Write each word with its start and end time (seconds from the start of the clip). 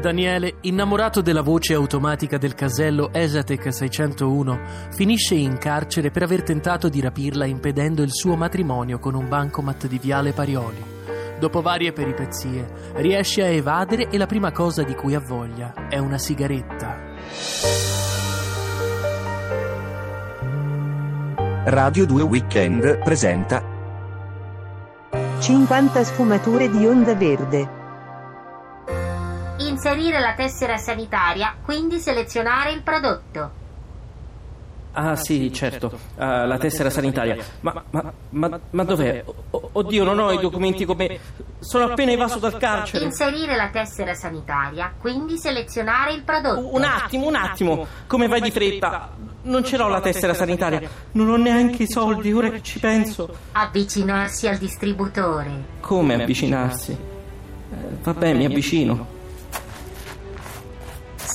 Daniele, 0.00 0.54
innamorato 0.62 1.20
della 1.20 1.42
voce 1.42 1.74
automatica 1.74 2.38
del 2.38 2.54
casello 2.54 3.12
Esatec 3.12 3.70
601, 3.70 4.60
finisce 4.92 5.34
in 5.34 5.58
carcere 5.58 6.10
per 6.10 6.22
aver 6.22 6.42
tentato 6.42 6.88
di 6.88 7.00
rapirla 7.00 7.44
impedendo 7.44 8.02
il 8.02 8.10
suo 8.10 8.34
matrimonio 8.34 8.98
con 8.98 9.14
un 9.14 9.28
bancomat 9.28 9.86
di 9.86 9.98
Viale 9.98 10.32
Parioli. 10.32 10.82
Dopo 11.38 11.60
varie 11.60 11.92
peripezie, 11.92 12.92
riesce 12.94 13.42
a 13.42 13.48
evadere 13.48 14.08
e 14.08 14.16
la 14.16 14.26
prima 14.26 14.52
cosa 14.52 14.82
di 14.82 14.94
cui 14.94 15.14
ha 15.14 15.20
voglia 15.20 15.88
è 15.88 15.98
una 15.98 16.16
sigaretta. 16.16 16.98
Radio 21.64 22.06
2 22.06 22.22
Weekend 22.22 23.02
presenta 23.04 23.62
50 25.40 26.04
sfumature 26.04 26.70
di 26.70 26.86
onda 26.86 27.14
verde. 27.14 27.79
Inserire 29.82 30.20
la 30.20 30.34
tessera 30.34 30.76
sanitaria, 30.76 31.54
quindi 31.64 32.00
selezionare 32.00 32.70
il 32.72 32.82
prodotto. 32.82 33.50
Ah 34.92 35.16
sì, 35.16 35.50
certo, 35.54 35.98
Ah, 36.18 36.44
la 36.44 36.58
tessera 36.58 36.90
sanitaria. 36.90 37.42
Ma, 37.60 37.82
ma, 37.88 38.12
ma, 38.28 38.60
ma 38.68 38.84
dov'è? 38.84 39.24
O- 39.24 39.70
oddio, 39.72 40.04
non 40.04 40.18
ho 40.18 40.32
i 40.32 40.38
documenti 40.38 40.84
con 40.84 40.96
me. 40.98 41.18
Sono 41.60 41.84
appena 41.84 42.12
evaso 42.12 42.38
dal 42.38 42.58
carcere. 42.58 43.06
Inserire 43.06 43.56
la 43.56 43.70
tessera 43.70 44.12
sanitaria, 44.12 44.92
quindi 45.00 45.38
selezionare 45.38 46.12
il 46.12 46.24
prodotto. 46.24 46.74
Un 46.74 46.84
attimo, 46.84 47.26
un 47.28 47.36
attimo. 47.36 47.86
Come 48.06 48.28
vai 48.28 48.42
di 48.42 48.50
fretta? 48.50 49.08
Non 49.44 49.64
ce 49.64 49.78
l'ho 49.78 49.88
la 49.88 50.02
tessera 50.02 50.34
sanitaria. 50.34 50.82
Non 51.12 51.30
ho 51.30 51.36
neanche 51.38 51.84
i 51.84 51.88
soldi, 51.90 52.34
ora 52.34 52.50
che 52.50 52.60
ci 52.62 52.78
penso. 52.80 53.34
Avvicinarsi 53.52 54.46
al 54.46 54.58
distributore. 54.58 55.50
Come 55.80 56.20
avvicinarsi? 56.20 56.92
Eh, 56.92 57.76
vabbè, 58.02 58.34
mi 58.34 58.44
avvicino. 58.44 59.16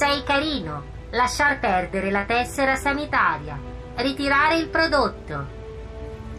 Sei 0.00 0.22
carino. 0.22 0.82
Lasciar 1.10 1.58
perdere 1.58 2.10
la 2.10 2.24
tessera 2.24 2.74
sanitaria. 2.74 3.58
Ritirare 3.96 4.56
il 4.56 4.68
prodotto. 4.68 5.46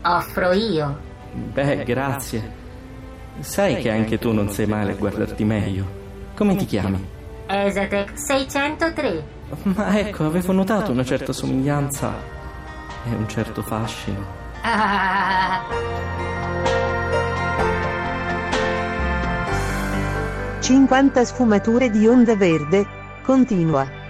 Offro 0.02 0.52
io. 0.52 1.00
Beh, 1.31 1.84
grazie. 1.84 2.52
Sai 3.42 3.76
che 3.76 3.92
anche 3.92 4.17
tu 4.17 4.32
non 4.32 4.50
sei 4.50 4.66
male 4.66 4.94
a 4.94 4.95
guardarti 4.95 5.44
meglio. 5.44 5.86
Come 6.36 6.56
ti 6.56 6.66
chiami? 6.66 7.08
Esatec 7.45 8.17
603. 8.17 9.23
Ma 9.76 10.00
ecco, 10.00 10.26
avevo 10.26 10.54
notato 10.54 10.92
una 10.92 11.04
certa 11.04 11.32
somiglianza 11.32 12.16
e 13.06 13.14
un 13.14 13.30
certo 13.30 13.62
fascino. 13.62 14.26
Ah. 14.64 15.62
50 20.62 21.26
sfumature 21.26 21.92
di 21.92 22.08
onda 22.08 22.36
verde. 22.36 23.00
Continua. 23.25 24.00